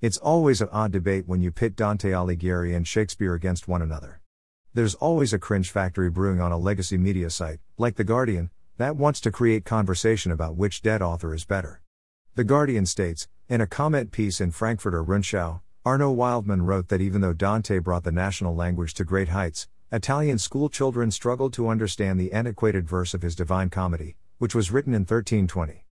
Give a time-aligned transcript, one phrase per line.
[0.00, 4.20] It's always an odd debate when you pit Dante Alighieri and Shakespeare against one another.
[4.72, 8.94] There's always a cringe factory brewing on a legacy media site, like The Guardian, that
[8.94, 11.82] wants to create conversation about which dead author is better.
[12.36, 17.20] The Guardian states, in a comment piece in Frankfurter Rundschau, Arno Widmann wrote that even
[17.20, 22.20] though Dante brought the national language to great heights, Italian school children struggled to understand
[22.20, 25.86] the antiquated verse of his Divine Comedy, which was written in 1320.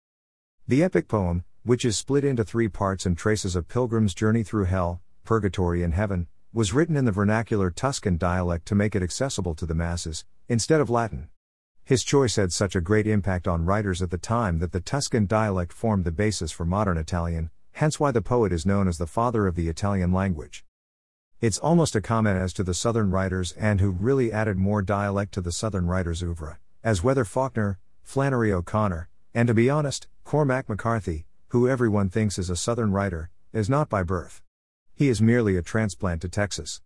[0.67, 4.65] The epic poem, which is split into three parts and traces a pilgrim's journey through
[4.65, 9.55] hell, purgatory, and heaven, was written in the vernacular Tuscan dialect to make it accessible
[9.55, 11.29] to the masses, instead of Latin.
[11.85, 15.25] His choice had such a great impact on writers at the time that the Tuscan
[15.25, 19.07] dialect formed the basis for modern Italian, hence why the poet is known as the
[19.07, 20.63] father of the Italian language.
[21.41, 25.33] It's almost a comment as to the Southern writers and who really added more dialect
[25.33, 30.69] to the Southern writers' oeuvre, as whether Faulkner, Flannery O'Connor, and to be honest, Cormac
[30.69, 34.41] McCarthy, who everyone thinks is a Southern writer, is not by birth.
[34.95, 36.81] He is merely a transplant to Texas.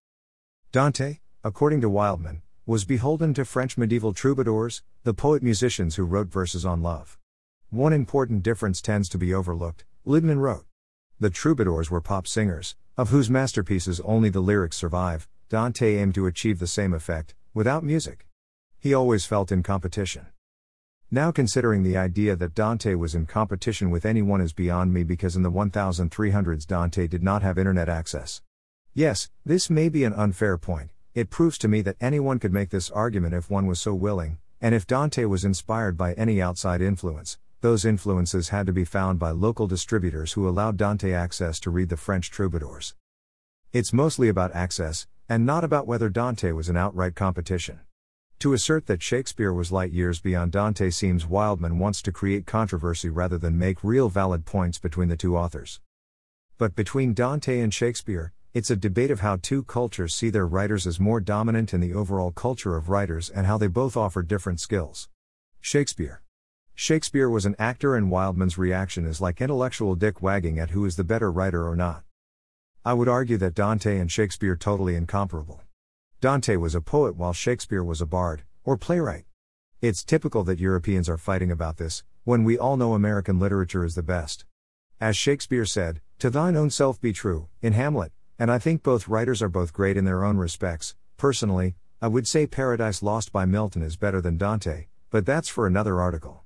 [0.73, 6.27] Dante, according to Widmann, was beholden to French medieval troubadours, the poet musicians who wrote
[6.27, 7.17] verses on love.
[7.69, 10.65] One important difference tends to be overlooked Liebman wrote.
[11.17, 15.29] The troubadours were pop singers, of whose masterpieces only the lyrics survive.
[15.47, 18.27] Dante aimed to achieve the same effect, without music.
[18.77, 20.25] He always felt in competition.
[21.09, 25.37] Now, considering the idea that Dante was in competition with anyone is beyond me because
[25.37, 28.41] in the 1300s Dante did not have internet access.
[28.93, 32.71] Yes, this may be an unfair point, it proves to me that anyone could make
[32.71, 36.81] this argument if one was so willing, and if Dante was inspired by any outside
[36.81, 41.69] influence, those influences had to be found by local distributors who allowed Dante access to
[41.69, 42.95] read the French troubadours.
[43.71, 47.79] It's mostly about access, and not about whether Dante was an outright competition.
[48.41, 53.09] To assert that Shakespeare was light years beyond Dante seems Widmann wants to create controversy
[53.09, 55.81] rather than make real valid points between the two authors.
[56.59, 60.85] But between Dante and Shakespeare, it's a debate of how two cultures see their writers
[60.85, 64.59] as more dominant in the overall culture of writers and how they both offer different
[64.59, 65.09] skills.
[65.59, 66.21] Shakespeare.
[66.75, 70.95] Shakespeare was an actor, and Widmann's reaction is like intellectual dick wagging at who is
[70.95, 72.03] the better writer or not.
[72.85, 75.63] I would argue that Dante and Shakespeare totally incomparable.
[76.19, 79.25] Dante was a poet while Shakespeare was a bard, or playwright.
[79.81, 83.93] It's typical that Europeans are fighting about this, when we all know American literature is
[83.93, 84.43] the best.
[84.99, 89.07] As Shakespeare said, To thine own self be true, in Hamlet, and I think both
[89.07, 90.95] writers are both great in their own respects.
[91.17, 95.67] Personally, I would say Paradise Lost by Milton is better than Dante, but that's for
[95.67, 96.45] another article.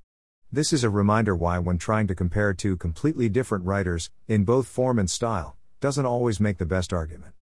[0.52, 4.68] This is a reminder why, when trying to compare two completely different writers, in both
[4.68, 7.36] form and style, doesn't always make the best argument.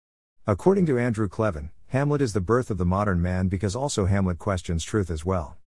[0.46, 4.38] According to Andrew Klavan, Hamlet is the birth of the modern man because also Hamlet
[4.38, 5.58] questions truth as well.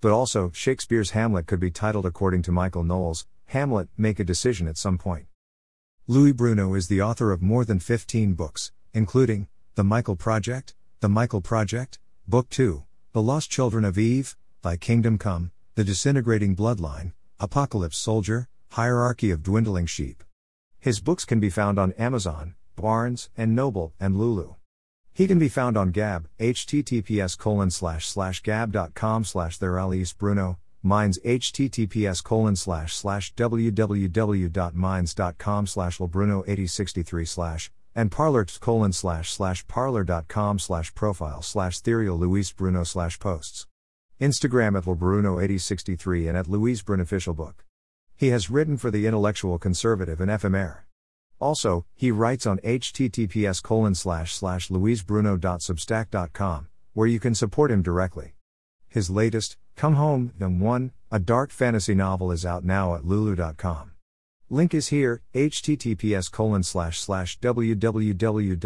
[0.00, 4.66] But also, Shakespeare's Hamlet could be titled according to Michael Knowles, Hamlet, Make a Decision
[4.66, 5.26] at some point.
[6.08, 9.46] Louis Bruno is the author of more than 15 books, including
[9.76, 15.16] The Michael Project, The Michael Project, Book 2, The Lost Children of Eve, Thy Kingdom
[15.16, 20.24] Come, The Disintegrating Bloodline, Apocalypse Soldier, Hierarchy of Dwindling Sheep.
[20.80, 24.57] His books can be found on Amazon, Barnes and Noble, and Lulu.
[25.18, 30.60] He can be found on Gab, https colon slash slash gab.com slash there Alice Bruno,
[30.80, 40.60] Minds https colon slash slash www.minds.com slash Bruno8063 slash and parler colon slash slash parler.com
[40.60, 43.66] slash profile slash Therial Luis Bruno slash posts.
[44.20, 47.64] Instagram at Bruno8063 and at Louis Bruno official book.
[48.14, 50.82] He has written for the Intellectual Conservative and FMR.
[51.40, 58.34] Also, he writes on https colon slash slash louisbruno.substack.com, where you can support him directly.
[58.88, 63.92] His latest, Come Home, Young One, a dark fantasy novel is out now at lulu.com.
[64.50, 68.56] Link is here, https colon slash slash www.lulu.com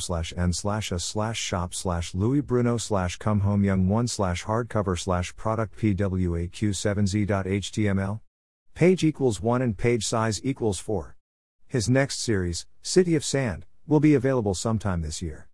[0.00, 4.44] slash n slash a slash shop slash Louis Bruno slash come home young one slash
[4.44, 8.20] hardcover slash product pwaq7z.html.
[8.74, 11.16] Page equals 1 and page size equals 4.
[11.72, 15.48] His next series, City of Sand, will be available sometime this year.